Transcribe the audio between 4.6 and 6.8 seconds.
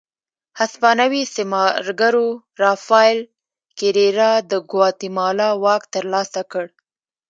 ګواتیمالا واک ترلاسه کړ.